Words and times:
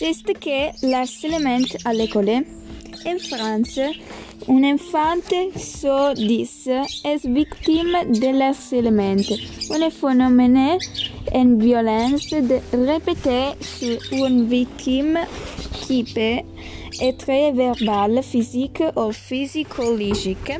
Ce 0.00 0.32
que 0.32 0.86
l'harcèlement 0.90 1.62
à 1.84 1.92
l'école. 1.92 2.30
En 3.04 3.18
France, 3.18 3.78
un 4.48 4.64
enfant 4.72 5.20
sur 5.56 6.14
10 6.14 6.68
est 7.04 7.26
victime 7.26 7.96
de 8.08 8.38
l'harcèlement, 8.38 9.22
un 9.70 9.90
phénomène 9.90 10.78
en 11.34 11.54
violence 11.58 12.30
de 12.30 12.58
répéter 12.72 13.48
sur 13.60 13.98
une 14.10 14.48
victime 14.48 15.18
qui 15.82 16.02
peut 16.04 16.46
être 17.02 17.54
verbale, 17.54 18.22
physique 18.22 18.82
ou 18.96 19.12
physiologique 19.12 20.52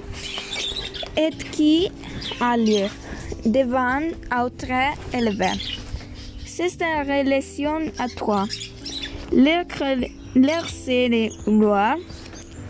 et 1.16 1.30
qui 1.50 1.91
a 2.43 2.59
lieu 2.59 2.88
devant 3.46 4.02
autres 4.38 4.93
élèves. 5.14 5.57
C'est 6.45 6.83
une 6.83 7.09
relation 7.09 7.91
à 7.98 8.07
trois. 8.09 8.45
L'harceleur, 9.33 11.27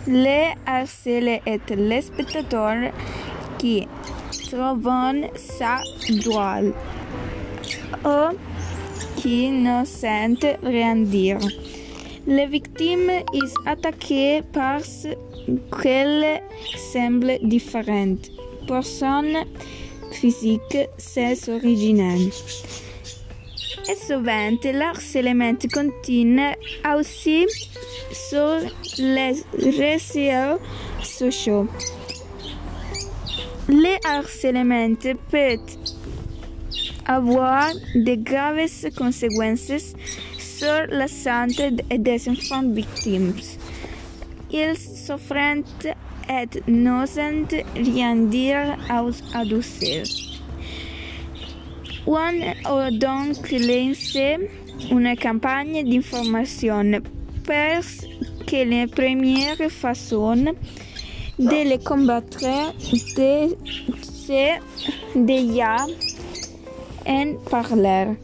le 0.06 0.52
harcelé 0.66 1.40
est 1.46 1.70
le 1.70 2.00
spectateur 2.02 2.92
qui 3.58 3.88
trouve 4.50 4.90
ça 5.36 5.78
drôle 6.22 6.74
ou 8.04 8.36
qui 9.16 9.50
ne 9.50 9.84
sent 9.84 10.56
rien 10.62 10.96
dire. 10.96 11.38
La 12.26 12.44
victime 12.46 13.10
est 13.10 13.54
attaquée 13.66 14.42
parce 14.52 15.06
qu'elle 15.82 16.42
semble 16.92 17.38
différente. 17.42 18.30
Personne 18.68 19.44
physique, 20.12 20.78
c'est 20.98 21.48
original. 21.48 22.18
Et 23.90 23.96
souvent, 23.96 24.56
l'harcèlement 24.72 25.54
continue 25.72 26.54
aussi 26.96 27.46
sur 28.12 28.58
les 28.98 29.34
réseaux 29.58 30.60
sociaux. 31.02 31.66
Le 33.68 33.96
harcèlement 34.06 34.94
peut 35.30 35.56
avoir 37.06 37.70
de 37.94 38.14
graves 38.14 38.90
conséquences 38.96 39.94
sur 40.38 40.86
la 40.90 41.08
santé 41.08 41.70
des 41.70 42.28
enfants 42.28 42.68
victimes. 42.68 43.34
Ils 44.52 44.76
souffrent 44.76 45.62
et 46.28 46.70
n'osent 46.70 47.18
rien 47.74 48.14
dire 48.16 48.76
aux 49.02 49.36
adultes. 49.36 50.39
On 52.12 52.16
a 52.64 52.90
donc 52.90 53.52
lancé 53.52 54.36
une 54.90 55.16
campagne 55.16 55.88
d'information 55.88 57.00
parce 57.46 58.04
que 58.48 58.68
la 58.68 58.88
première 58.88 59.70
façon 59.70 60.34
de 61.38 61.68
les 61.68 61.78
combattre 61.78 62.74
c'est 64.02 64.58
déjà 65.14 65.76
en 67.06 67.34
parler. 67.48 68.16